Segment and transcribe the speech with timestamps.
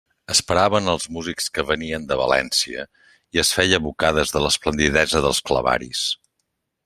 [0.33, 2.87] Esperaven els músics que venien de València,
[3.37, 6.05] i es feia bocades de l'esplendidesa dels clavaris.